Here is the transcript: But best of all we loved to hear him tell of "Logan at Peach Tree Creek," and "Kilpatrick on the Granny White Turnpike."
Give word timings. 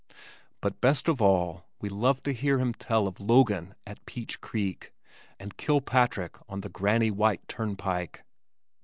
But 0.61 0.81
best 0.81 1.07
of 1.07 1.21
all 1.21 1.63
we 1.79 1.87
loved 1.87 2.23
to 2.23 2.33
hear 2.33 2.57
him 2.57 2.73
tell 2.73 3.05
of 3.07 3.19
"Logan 3.19 3.75
at 3.85 4.03
Peach 4.07 4.41
Tree 4.41 4.73
Creek," 4.73 4.93
and 5.39 5.55
"Kilpatrick 5.57 6.39
on 6.49 6.61
the 6.61 6.69
Granny 6.69 7.11
White 7.11 7.47
Turnpike." 7.47 8.23